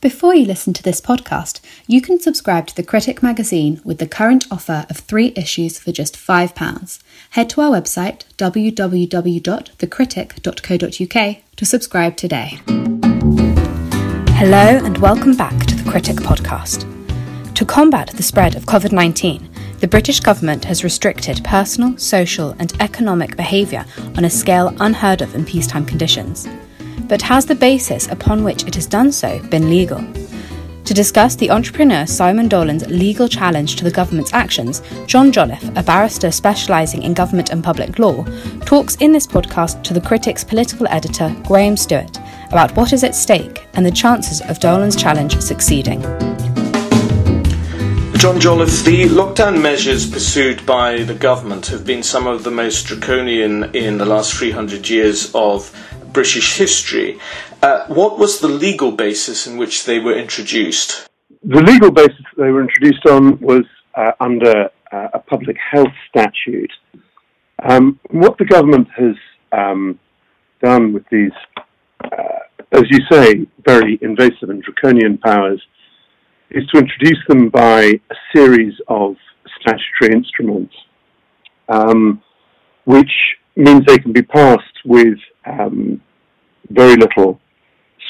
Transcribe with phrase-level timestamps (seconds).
[0.00, 4.06] Before you listen to this podcast, you can subscribe to The Critic magazine with the
[4.06, 7.02] current offer of three issues for just £5.
[7.30, 12.60] Head to our website www.thecritic.co.uk to subscribe today.
[14.36, 16.86] Hello, and welcome back to The Critic podcast.
[17.56, 22.72] To combat the spread of COVID 19, the British government has restricted personal, social, and
[22.78, 23.84] economic behaviour
[24.16, 26.46] on a scale unheard of in peacetime conditions
[27.06, 30.04] but has the basis upon which it has done so been legal?
[30.88, 35.82] To discuss the entrepreneur Simon Dolan's legal challenge to the government's actions, John Jolliffe, a
[35.82, 38.24] barrister specialising in government and public law,
[38.64, 42.16] talks in this podcast to the Critic's political editor, Graham Stewart,
[42.50, 46.00] about what is at stake and the chances of Dolan's challenge succeeding.
[48.18, 52.86] John Jolliffe, the lockdown measures pursued by the government have been some of the most
[52.86, 55.70] draconian in the last 300 years of
[56.18, 57.16] British history.
[57.62, 61.08] Uh, what was the legal basis in which they were introduced?
[61.44, 66.72] The legal basis they were introduced on was uh, under uh, a public health statute.
[67.62, 69.14] Um, what the government has
[69.52, 70.00] um,
[70.60, 71.36] done with these,
[72.02, 72.40] uh,
[72.72, 75.62] as you say, very invasive and draconian powers
[76.50, 79.14] is to introduce them by a series of
[79.60, 80.74] statutory instruments,
[81.68, 82.20] um,
[82.86, 83.12] which
[83.54, 86.00] means they can be passed with um,
[86.70, 87.40] very little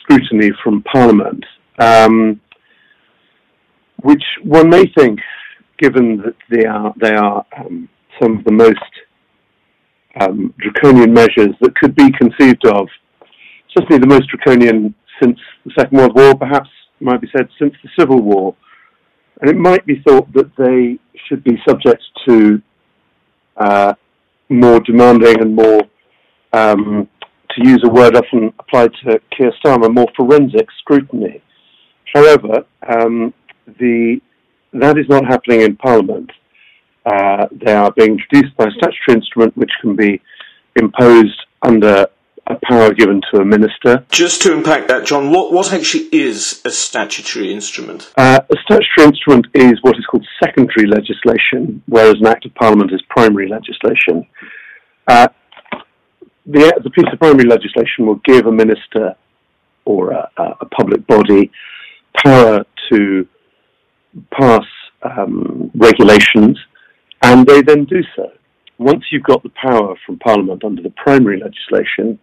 [0.03, 1.45] scrutiny from Parliament,
[1.79, 2.41] um,
[4.03, 5.21] which one may think,
[5.79, 7.89] given that they are they are um,
[8.21, 8.79] some of the most
[10.21, 12.89] um, draconian measures that could be conceived of,
[13.77, 16.69] certainly the most draconian since the Second World War, perhaps
[17.01, 18.57] might be said since the Civil War,
[19.41, 20.99] and it might be thought that they
[21.29, 22.61] should be subject to
[23.57, 23.95] uh,
[24.49, 25.83] more demanding and more
[26.53, 27.09] um,
[27.51, 31.43] to use a word often applied to Keir Starmer, more forensic scrutiny.
[32.15, 33.35] However, um,
[33.67, 34.21] the,
[34.73, 36.31] that is not happening in Parliament.
[37.05, 40.21] Uh, they are being introduced by a statutory instrument which can be
[40.77, 42.07] imposed under
[42.47, 44.05] a power given to a minister.
[44.11, 48.11] Just to unpack that, John, what, what actually is a statutory instrument?
[48.17, 52.93] Uh, a statutory instrument is what is called secondary legislation, whereas an Act of Parliament
[52.93, 54.27] is primary legislation.
[55.07, 55.29] Uh,
[56.49, 59.15] the, the piece of primary legislation will give a minister
[59.85, 61.51] or a, a public body
[62.25, 63.27] power to
[64.33, 64.65] pass
[65.03, 66.59] um, regulations,
[67.23, 68.31] and they then do so.
[68.79, 72.19] Once you've got the power from Parliament under the primary legislation,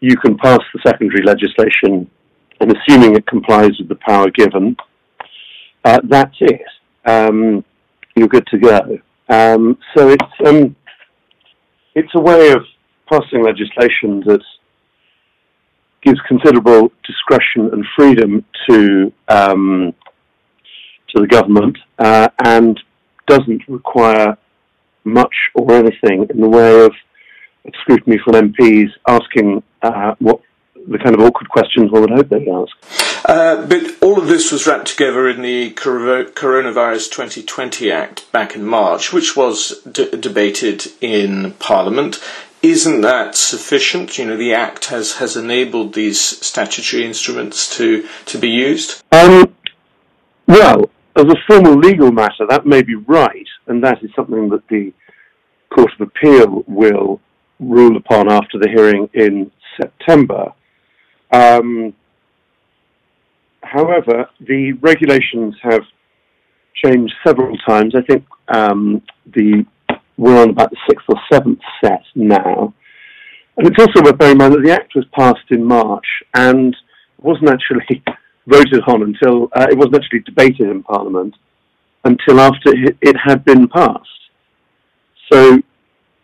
[0.00, 2.08] you can pass the secondary legislation,
[2.60, 4.76] and assuming it complies with the power given,
[5.84, 6.62] uh, that's it.
[7.04, 7.64] Um,
[8.16, 8.98] you're good to go.
[9.28, 10.76] Um, so it's um,
[11.94, 12.62] it's a way of
[13.10, 14.42] passing legislation that
[16.02, 19.94] gives considerable discretion and freedom to um,
[21.08, 22.78] to the government uh, and
[23.26, 24.36] doesn't require
[25.04, 26.92] much or anything in the way of
[27.80, 30.40] scrutiny from MPs asking uh, what
[30.86, 33.24] the kind of awkward questions one would hope they'd ask.
[33.24, 38.64] Uh, but all of this was wrapped together in the Coronavirus 2020 Act back in
[38.64, 42.18] March, which was debated in Parliament
[42.70, 44.18] isn't that sufficient?
[44.18, 49.02] You know, the Act has, has enabled these statutory instruments to, to be used?
[49.12, 49.54] Um,
[50.46, 54.66] well, as a formal legal matter, that may be right, and that is something that
[54.68, 54.92] the
[55.70, 57.20] Court of Appeal will
[57.60, 60.52] rule upon after the hearing in September.
[61.30, 61.92] Um,
[63.62, 65.82] however, the regulations have
[66.74, 67.94] changed several times.
[67.94, 69.66] I think um, the
[70.18, 72.74] we're on about the sixth or seventh set now.
[73.56, 76.76] And it's also worth bearing in mind that the Act was passed in March and
[77.20, 78.02] wasn't actually
[78.46, 81.34] voted on until uh, it wasn't actually debated in Parliament
[82.04, 84.08] until after it had been passed.
[85.32, 85.58] So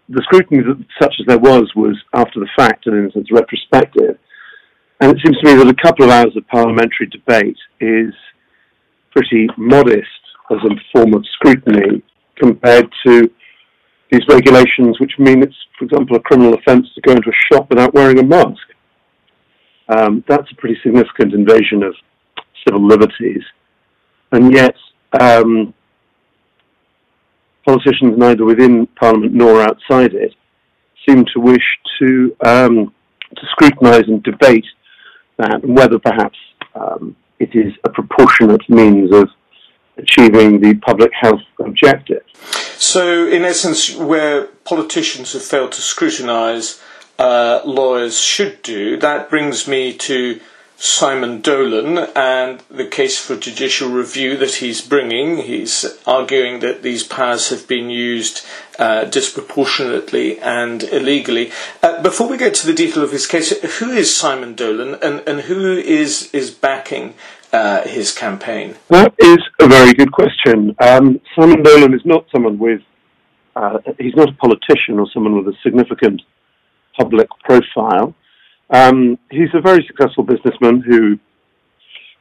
[0.08, 0.62] the scrutiny,
[1.00, 4.18] such as there was, was after the fact and in a sense retrospective.
[5.00, 8.14] And it seems to me that a couple of hours of parliamentary debate is
[9.12, 10.08] pretty modest
[10.50, 12.02] as a form of scrutiny
[12.36, 13.30] compared to
[14.10, 17.68] these regulations, which mean it's, for example, a criminal offence to go into a shop
[17.70, 18.62] without wearing a mask.
[19.88, 21.94] Um, that's a pretty significant invasion of
[22.66, 23.42] civil liberties.
[24.32, 24.74] And yet,
[25.20, 25.74] um,
[27.66, 30.34] politicians, neither within Parliament nor outside it,
[31.08, 31.64] seem to wish
[32.00, 32.92] to, um,
[33.34, 34.64] to scrutinise and debate
[35.38, 36.38] that, and whether perhaps
[36.74, 39.28] um, it is a proportionate means of
[39.96, 42.22] achieving the public health objective.
[42.76, 46.80] So, in essence, where politicians have failed to scrutinise,
[47.18, 48.96] uh, lawyers should do.
[48.96, 50.40] That brings me to
[50.76, 55.38] Simon Dolan and the case for judicial review that he's bringing.
[55.38, 58.44] He's arguing that these powers have been used
[58.78, 61.52] uh, disproportionately and illegally.
[61.82, 65.22] Uh, before we get to the detail of his case, who is Simon Dolan and,
[65.28, 67.14] and who is, is backing
[67.52, 68.74] uh, his campaign?
[68.88, 70.74] That is a very good question.
[70.80, 72.82] Um, Simon Dolan is not someone with,
[73.54, 76.20] uh, he's not a politician or someone with a significant
[76.98, 78.14] public profile.
[78.74, 81.16] Um, he's a very successful businessman who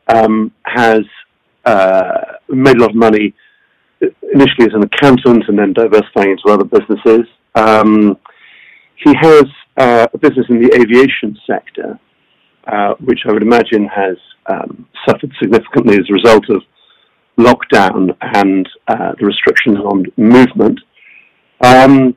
[0.07, 1.01] um, has
[1.65, 3.33] uh, made a lot of money
[4.31, 7.25] initially as an accountant and then diversifying into other businesses.
[7.55, 8.19] Um,
[9.03, 9.45] he has
[9.77, 11.99] uh, a business in the aviation sector,
[12.67, 16.61] uh, which I would imagine has um, suffered significantly as a result of
[17.39, 20.79] lockdown and uh, the restrictions on movement.
[21.61, 22.15] Um,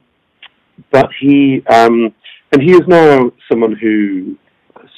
[0.90, 2.12] but he um,
[2.52, 4.37] and he is now someone who
[4.81, 4.90] has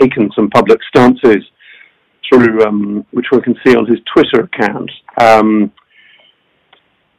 [0.00, 1.42] taken some public stances
[2.28, 4.90] through, um, which one can see on his Twitter account.
[5.20, 5.72] Um,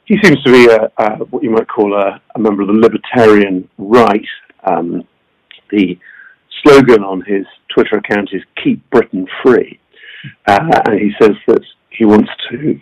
[0.06, 2.74] he seems to be a, a, what you might call a, a, member of the
[2.74, 4.25] libertarian right.
[4.64, 5.04] Um,
[5.69, 5.98] the
[6.64, 9.80] slogan on his Twitter account is "Keep Britain Free,"
[10.48, 12.80] uh, and he says that he wants to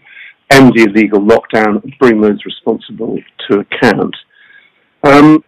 [0.52, 3.18] end the illegal lockdown and bring those responsible
[3.50, 4.16] to account.
[5.04, 5.44] Um,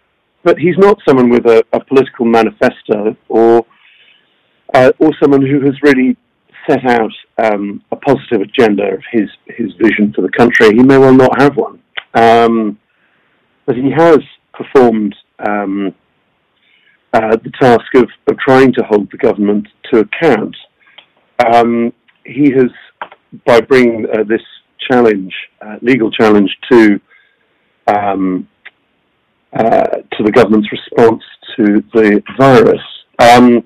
[0.47, 3.65] but he's not someone with a, a political manifesto or
[4.73, 6.15] uh, or someone who has really
[6.65, 7.11] set out
[7.43, 10.69] um, a positive agenda of his his vision for the country.
[10.69, 11.81] He may well not have one,
[12.13, 12.79] um,
[13.65, 14.19] but he has
[14.53, 15.13] performed
[15.45, 15.93] um,
[17.13, 20.55] uh, the task of, of trying to hold the government to account.
[21.45, 21.91] Um,
[22.25, 22.71] he has,
[23.45, 24.41] by bringing uh, this
[24.89, 26.99] challenge, uh, legal challenge to
[27.87, 28.47] um,
[29.57, 31.23] uh, to the government's response
[31.55, 32.81] to the virus.
[33.19, 33.63] Um,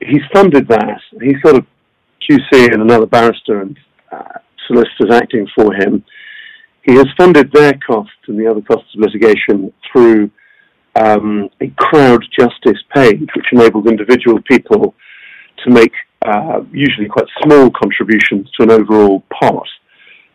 [0.00, 1.00] he's funded that.
[1.20, 1.66] He's got a
[2.28, 3.76] QC and another barrister and
[4.12, 4.38] uh,
[4.68, 6.04] solicitors acting for him.
[6.82, 10.30] He has funded their costs and the other costs of litigation through
[10.94, 14.94] um, a crowd justice page, which enables individual people
[15.64, 15.92] to make
[16.26, 19.66] uh, usually quite small contributions to an overall pot.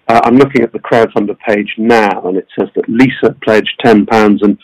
[0.07, 4.07] Uh, I'm looking at the crowdfunder page now, and it says that Lisa pledged £10
[4.41, 4.57] and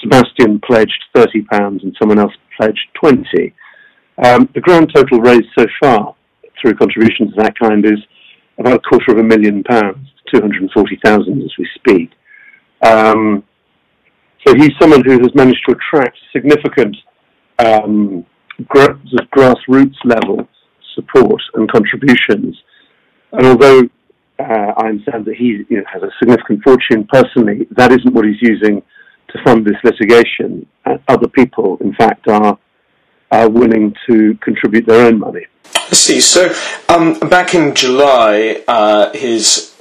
[0.00, 3.54] Sebastian pledged £30 and someone else pledged 20
[4.24, 6.14] um, The grand total raised so far
[6.60, 7.98] through contributions of that kind is
[8.58, 12.10] about a quarter of a million pounds, 240,000 as we speak.
[12.82, 13.42] Um,
[14.46, 16.96] so he's someone who has managed to attract significant
[17.58, 18.26] um,
[18.66, 19.00] gra-
[19.34, 20.48] grassroots level
[20.94, 22.56] support and contributions.
[23.32, 23.88] And although
[24.42, 27.66] uh, I understand that he you know, has a significant fortune personally.
[27.72, 28.82] That isn't what he's using
[29.28, 30.66] to fund this litigation.
[30.84, 32.58] Uh, other people, in fact, are
[33.30, 35.46] are willing to contribute their own money.
[35.74, 36.20] I see.
[36.20, 36.54] So,
[36.90, 39.74] um, back in July, uh, his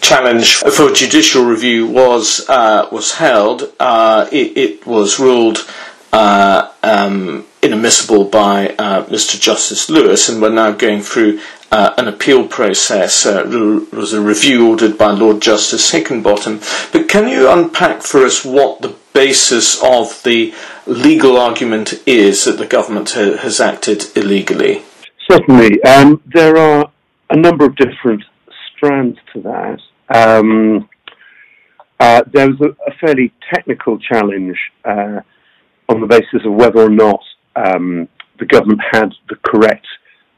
[0.00, 3.72] challenge for judicial review was uh, was held.
[3.78, 5.68] Uh, it, it, was ruled
[6.12, 9.38] uh, um, inadmissible by uh, Mr.
[9.40, 11.40] Justice Lewis, and we're now going through
[11.70, 13.26] uh, an appeal process.
[13.26, 16.92] Uh, there was a review ordered by Lord Justice Hickinbottom.
[16.92, 20.54] But can you unpack for us what the basis of the
[20.86, 24.82] legal argument is that the government ha- has acted illegally?
[25.30, 25.82] Certainly.
[25.82, 26.90] Um, there are
[27.30, 28.24] a number of different
[28.74, 29.80] strands to that.
[30.08, 30.88] Um,
[32.00, 35.20] uh, there was a, a, fairly technical challenge uh,
[35.88, 37.20] on the basis of whether or not
[37.56, 38.08] um,
[38.38, 39.86] the government had the correct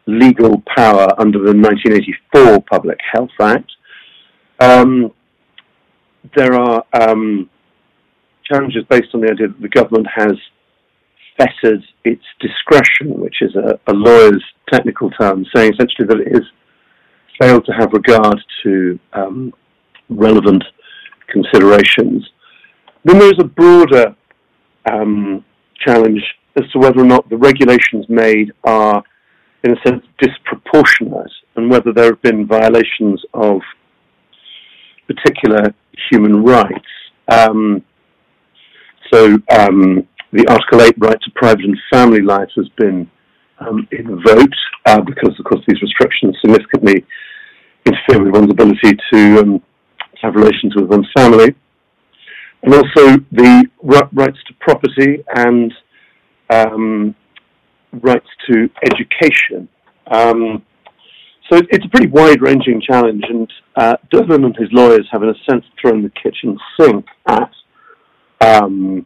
[0.07, 3.71] legal power under the 1984 Public Health Act.
[4.59, 5.12] Um,
[6.37, 7.49] there are um,
[8.45, 10.33] challenges based on the idea that the government has
[11.38, 16.45] fettered its discretion, which is a, a lawyer's technical term, saying essentially that it has
[17.40, 19.52] failed to have regard to um,
[20.09, 20.62] relevant
[21.28, 22.28] considerations.
[23.04, 24.14] Then there's a broader
[24.90, 25.45] um,
[25.87, 26.23] challenge
[26.57, 29.02] as to whether or not the regulations made are
[29.64, 33.61] in a sense, disproportionate, and whether there have been violations of
[35.07, 35.75] particular
[36.11, 36.88] human rights.
[37.29, 37.83] Um,
[39.12, 43.11] so, um, the Article 8 right to private and family life has been
[43.59, 47.05] um, invoked uh, because, of course, these restrictions significantly
[47.85, 49.62] interfere with one's ability to um,
[50.23, 51.55] have relations with one's family.
[52.62, 55.73] And also the rights to property and
[56.50, 57.14] um,
[57.93, 59.69] rights to education.
[60.07, 60.63] Um,
[61.51, 65.65] so it's a pretty wide-ranging challenge, and uh, and his lawyers have, in a sense,
[65.81, 67.51] thrown the kitchen sink at
[68.41, 69.05] um,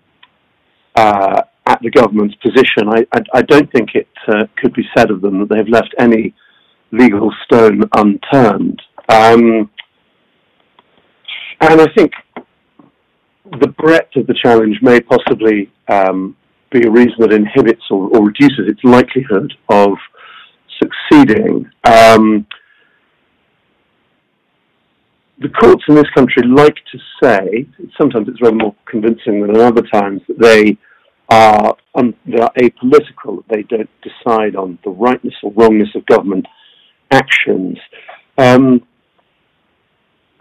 [0.95, 2.88] uh, at the government's position.
[2.88, 5.95] I, I, I don't think it uh, could be said of them that they've left
[5.99, 6.35] any
[6.93, 8.81] legal stone unturned.
[9.09, 9.71] Um,
[11.61, 12.12] and I think
[13.61, 16.37] the breadth of the challenge may possibly um,
[16.75, 19.93] be a reason that inhibits or, or, reduces its likelihood of
[20.83, 21.71] succeeding.
[21.85, 22.47] Um,
[25.38, 27.66] the courts in this country like to say,
[27.99, 30.76] sometimes it's rather more convincing than other times, that they
[31.28, 36.04] are, um, they are apolitical, that they don't decide on the rightness or wrongness of
[36.07, 36.47] government
[37.11, 37.78] actions.
[38.37, 38.83] Um,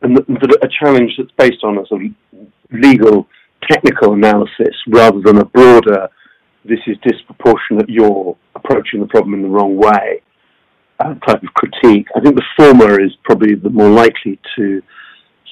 [0.02, 2.12] and that, that a challenge that's based on a sort of
[2.72, 3.28] legal,
[3.70, 6.10] technical analysis rather than a broader,
[6.66, 10.22] this is disproportionate, you're approaching the problem in the wrong way
[11.00, 12.08] uh, type of critique.
[12.16, 14.82] I think the former is probably the more likely to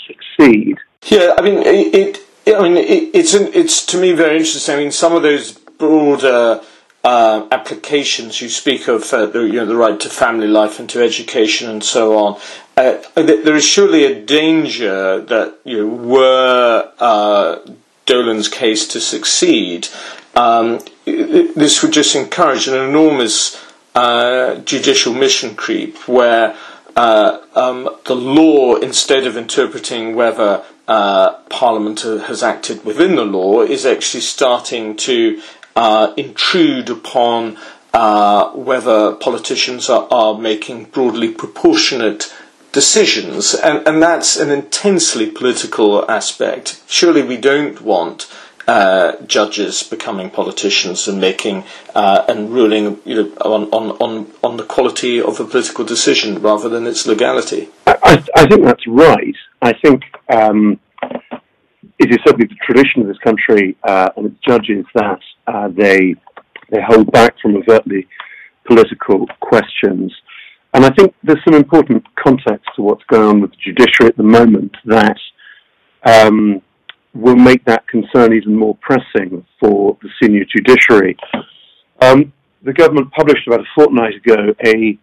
[0.07, 0.77] succeed.
[1.07, 1.95] Yeah, I mean, it.
[1.95, 4.75] it I mean, it, it's it's to me very interesting.
[4.75, 6.61] I mean, some of those broader
[7.03, 10.89] uh, applications you speak of, uh, the, you know, the right to family life and
[10.89, 12.39] to education and so on.
[12.77, 17.59] Uh, there is surely a danger that you know, were uh,
[18.05, 19.87] Dolan's case to succeed,
[20.35, 23.61] um, this would just encourage an enormous
[23.95, 26.55] uh, judicial mission creep where
[26.95, 33.61] uh, um, the law, instead of interpreting whether uh, Parliament has acted within the law,
[33.61, 35.41] is actually starting to
[35.75, 37.57] uh, intrude upon
[37.93, 42.33] uh, whether politicians are, are, making broadly proportionate
[42.71, 43.53] decisions.
[43.53, 46.81] And, and that's an intensely political aspect.
[46.87, 48.31] Surely we don't want
[48.67, 51.63] uh, judges becoming politicians and making
[51.95, 56.41] uh, and ruling you know, on, on, on, on the quality of a political decision
[56.41, 57.69] rather than its legality.
[57.87, 59.35] I, I think that's right.
[59.61, 60.79] I think um,
[61.99, 66.15] it is certainly the tradition of this country uh, and its judges that uh, they
[66.69, 68.07] they hold back from overtly
[68.65, 70.13] political questions.
[70.73, 74.17] And I think there's some important context to what's going on with the judiciary at
[74.17, 75.17] the moment that
[76.05, 76.61] um,
[77.13, 81.17] will make that concern even more pressing for the senior judiciary.
[82.01, 82.31] Um,
[82.63, 84.97] the government published about a fortnight ago a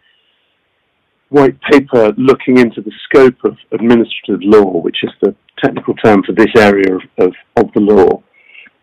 [1.28, 6.32] white paper looking into the scope of administrative law, which is the technical term for
[6.32, 8.22] this area of, of, of the law.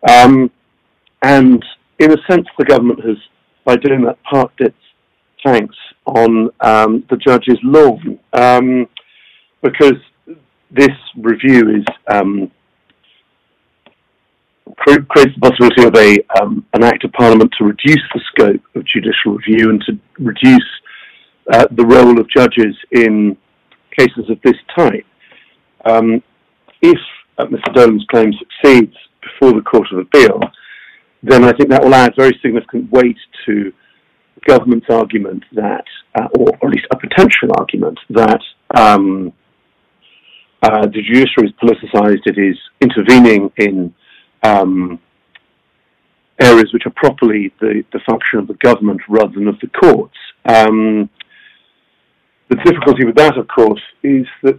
[0.08, 0.50] Um,
[1.22, 1.64] and
[1.98, 3.16] in a sense, the government has,
[3.64, 4.76] by doing that, parked its
[5.46, 5.76] tanks
[6.06, 8.88] on um, the judge's lawn, um,
[9.62, 9.98] because
[10.70, 12.50] this review is um,
[14.76, 16.16] creates the possibility of a
[16.74, 20.68] an act of parliament to reduce the scope of judicial review and to reduce
[21.52, 23.36] uh, the role of judges in
[23.96, 25.06] cases of this type.
[25.84, 26.22] Um,
[26.82, 26.98] if
[27.38, 27.72] uh, Mr.
[27.74, 30.40] Dolan's claim succeeds before the Court of Appeal,
[31.22, 33.72] then I think that will add very significant weight to
[34.46, 35.84] government's argument that,
[36.14, 38.40] uh, or, at least a potential argument, that
[38.74, 39.32] um,
[40.62, 43.94] uh, the judiciary is politicised, it is intervening in
[44.42, 44.98] um,
[46.40, 50.16] areas which are properly the, the function of the government rather than of the courts.
[50.44, 51.08] Um,
[52.48, 54.58] the difficulty with that, of course, is that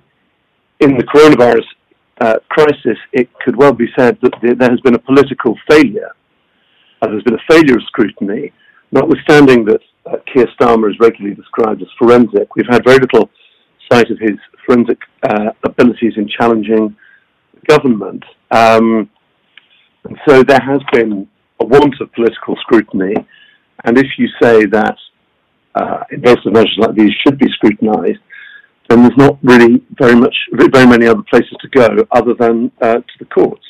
[0.79, 1.65] in the coronavirus
[2.20, 6.12] uh, crisis, it could well be said that there has been a political failure.
[7.01, 8.51] Uh, there's been a failure of scrutiny,
[8.91, 12.56] notwithstanding that uh, Keir Starmer is regularly described as forensic.
[12.56, 13.29] We've had very little
[13.91, 16.96] sight of his forensic uh, abilities in challenging
[17.67, 18.24] government.
[18.51, 19.10] Um,
[20.06, 21.27] and so there has been
[21.60, 23.13] a want of political scrutiny.
[23.84, 24.96] And if you say that
[25.75, 28.20] uh, invasive measures like these should be scrutinised,
[28.89, 32.96] then there's not really very much, very many other places to go other than uh,
[32.96, 33.65] to the courts.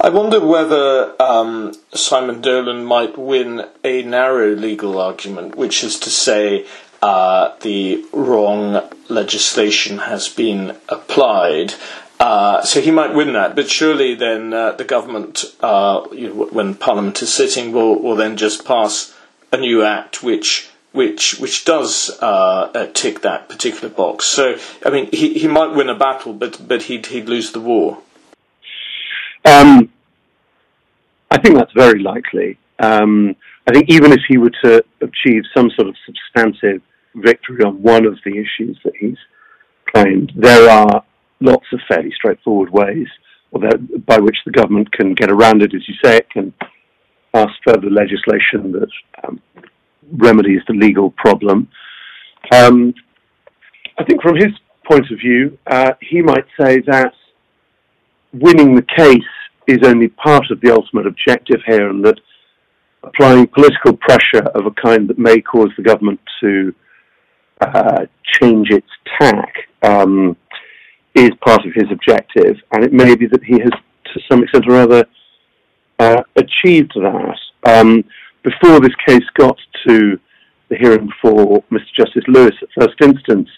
[0.00, 6.10] I wonder whether um, Simon Dolan might win a narrow legal argument, which is to
[6.10, 6.66] say
[7.00, 11.74] uh, the wrong legislation has been applied.
[12.20, 16.46] Uh, so he might win that, but surely then uh, the government, uh, you know,
[16.46, 19.14] when Parliament is sitting, will, will then just pass
[19.52, 24.24] a new act which which which does uh, uh, tick that particular box.
[24.26, 27.60] So I mean, he, he might win a battle, but but he'd he'd lose the
[27.60, 27.98] war.
[29.44, 29.90] Um,
[31.30, 32.58] I think that's very likely.
[32.78, 33.34] Um,
[33.66, 36.82] I think even if he were to achieve some sort of substantive
[37.16, 39.18] victory on one of the issues that he's
[39.94, 41.04] claimed, there are
[41.40, 43.06] lots of fairly straightforward ways
[44.06, 45.74] by which the government can get around it.
[45.74, 46.52] As you say, it can
[47.32, 48.88] pass further legislation that
[49.22, 49.40] um,
[50.12, 51.68] remedies the legal problem.
[52.52, 52.94] Um,
[53.98, 54.50] I think from his
[54.90, 57.12] point of view, uh, he might say that
[58.34, 59.18] winning the case
[59.66, 62.18] is only part of the ultimate objective here, and that
[63.02, 66.74] applying political pressure of a kind that may cause the government to
[67.60, 68.88] uh, change its
[69.20, 70.36] tack um,
[71.14, 73.70] is part of his objective, and it may be that he has,
[74.12, 75.04] to some extent or other,
[75.98, 77.38] uh, achieved that.
[77.66, 78.04] Um,
[78.42, 80.18] before this case got to
[80.68, 81.94] the hearing for Mr.
[81.96, 83.48] Justice Lewis at first instance,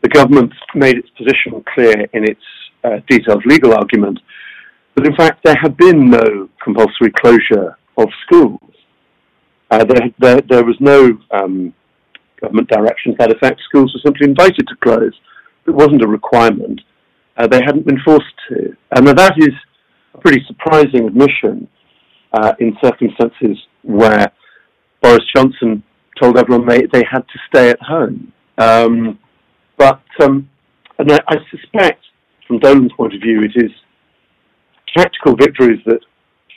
[0.00, 2.40] the government made its position clear in its
[2.84, 4.18] uh, detailed legal argument
[4.96, 8.60] that in fact there had been no compulsory closure of schools.
[9.70, 11.72] Uh, there, there, there, was no um,
[12.40, 13.60] government direction to that effect.
[13.68, 15.14] Schools were simply invited to close.
[15.66, 16.80] It wasn't a requirement.
[17.36, 18.76] Uh, they hadn't been forced to.
[18.94, 19.54] And that is
[20.14, 21.68] a pretty surprising admission
[22.34, 24.30] uh, in circumstances where
[25.00, 25.82] Boris Johnson
[26.20, 28.32] told everyone they, they had to stay at home.
[28.58, 29.18] Um,
[29.78, 30.48] but um,
[30.98, 32.04] and I, I, suspect,
[32.52, 33.70] from Dolan's point of view, it is
[34.94, 36.00] tactical victories that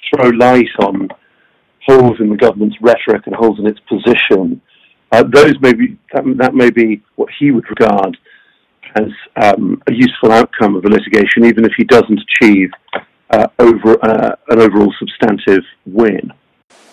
[0.09, 1.07] throw light on
[1.85, 4.61] holes in the government's rhetoric and holes in its position.
[5.11, 8.17] Uh, those may be that, that, may be what he would regard
[8.95, 9.07] as
[9.41, 12.71] um, a useful outcome of the litigation, even if he doesn't achieve
[13.29, 16.31] uh, over uh, an overall substantive win.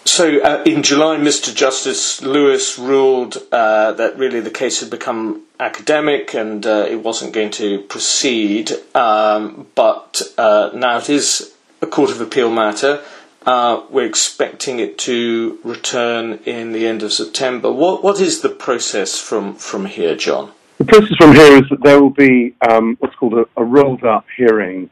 [0.05, 1.55] So, uh, in July, Mr.
[1.55, 7.33] Justice Lewis ruled uh, that really the case had become academic and uh, it wasn't
[7.33, 13.03] going to proceed, um, but now it is a Court of Appeal matter.
[13.45, 17.73] Uh, we're expecting it to return in the end of September.
[17.73, 20.53] What what is the process from, from here, John?
[20.79, 24.05] The process from here is that there will be um, what's called a, a, rolled
[24.05, 24.91] up hearing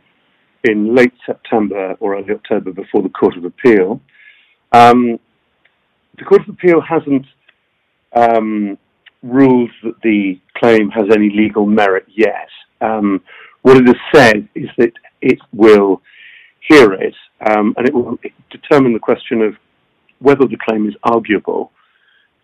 [0.65, 4.01] in late September or early October before the Court of Appeal.
[4.73, 5.21] Um,
[6.19, 7.27] the Court of Appeal hasn't
[8.13, 8.79] um,
[9.23, 12.49] ruled that the claim has any legal merit yet.
[12.81, 13.23] Um,
[13.63, 16.03] what it has said is that it will
[16.69, 17.15] hear it,
[17.47, 18.19] um, and it will
[18.51, 19.55] determine the question of
[20.21, 21.73] whether the claim is arguable.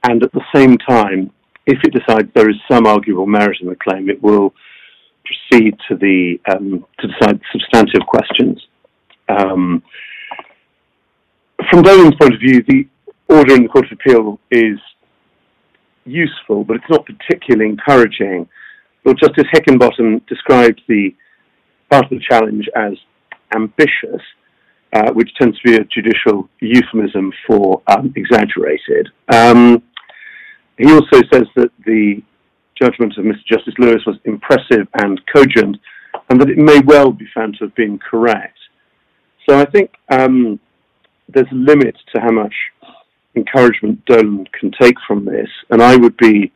[0.03, 1.31] And at the same time,
[1.67, 4.55] if it decides there is some arguable merit in the claim, it will
[5.25, 8.67] proceed to the um, to decide substantive questions.
[9.29, 9.83] Um,
[11.71, 12.87] from Dolan's point of view, the
[13.29, 14.79] order in the Court of Appeal is
[16.07, 18.49] useful, but it's not particularly encouraging.
[19.05, 21.15] Lord Justice Hickinbottom described the
[21.91, 22.95] part of the challenge as
[23.55, 24.23] ambitious,
[24.93, 29.09] uh, which tends to be a judicial euphemism for um, exaggerated.
[29.33, 29.83] Um,
[30.79, 32.23] he also says that the
[32.81, 33.45] judgment of Mr.
[33.51, 35.77] Justice Lewis was impressive and cogent,
[36.29, 38.59] and that it may well be found to have been correct.
[39.49, 40.59] So I think um,
[41.29, 42.55] there's a limit to how much
[43.37, 46.53] encouragement Dolan can take from this, and I would be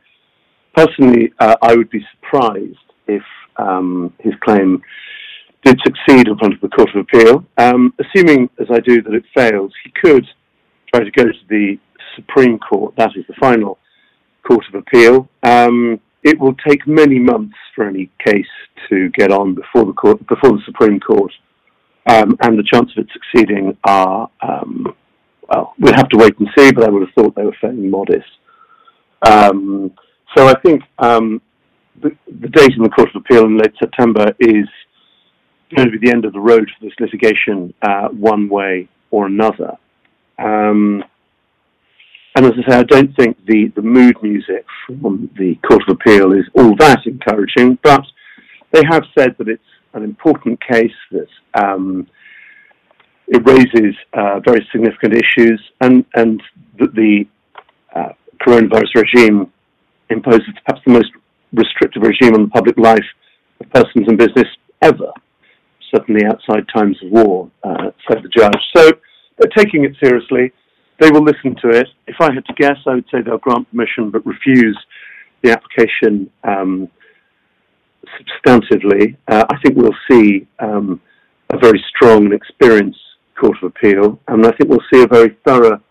[0.75, 3.23] personally, uh, I would be surprised if
[3.57, 4.81] um, his claim
[5.63, 7.45] did succeed in front of the Court of Appeal.
[7.57, 10.25] Um, assuming, as I do, that it fails, he could
[10.93, 11.77] try to go to the
[12.15, 12.95] Supreme Court.
[12.97, 13.77] That is the final
[14.47, 15.29] Court of Appeal.
[15.43, 18.45] Um, it will take many months for any case
[18.89, 21.31] to get on before the court, before the Supreme Court,
[22.07, 24.95] um, and the chance of it succeeding are um,
[25.51, 26.71] well, we'll have to wait and see.
[26.71, 28.29] But I would have thought they were fairly modest.
[29.21, 29.91] Um,
[30.35, 31.41] so I think um,
[32.01, 34.67] the, the date in the Court of Appeal in late September is
[35.75, 39.27] going to be the end of the road for this litigation, uh, one way or
[39.27, 39.77] another.
[40.39, 41.03] Um,
[42.35, 45.95] and as I say, I don't think the, the mood music from the Court of
[45.95, 48.03] Appeal is all that encouraging, but
[48.71, 49.61] they have said that it's
[49.93, 52.07] an important case, that um,
[53.31, 56.43] it raises uh, very significant issues, and, and
[56.79, 57.25] that the
[57.95, 58.09] uh,
[58.45, 59.51] coronavirus regime
[60.09, 61.11] imposes perhaps the most
[61.53, 63.09] restrictive regime on the public life
[63.59, 64.47] of persons and business
[64.81, 65.11] ever
[65.93, 68.55] certainly outside times of war, uh, said the judge.
[68.75, 68.91] So
[69.37, 70.53] they're taking it seriously.
[70.99, 71.87] They will listen to it.
[72.07, 74.77] If I had to guess, I would say they'll grant permission but refuse
[75.41, 76.87] the application um,
[78.19, 79.17] substantively.
[79.27, 81.01] Uh, I think we'll see um,
[81.49, 82.99] a very strong and experienced
[83.41, 85.81] Court of Appeal, and I think we'll see a very thorough,